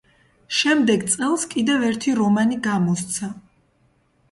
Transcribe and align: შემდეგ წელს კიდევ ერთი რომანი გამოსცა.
შემდეგ 0.59 1.05
წელს 1.15 1.43
კიდევ 1.51 1.85
ერთი 1.91 2.15
რომანი 2.23 2.59
გამოსცა. 2.71 3.33